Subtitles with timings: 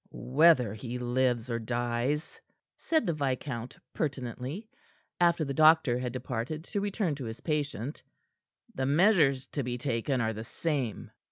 [0.09, 2.41] "Whether he lives or dies,"
[2.75, 4.67] said the viscount pertinently,
[5.19, 8.01] after the doctor had departed to return to his patient,
[8.73, 11.11] "the measures to be taken are the same."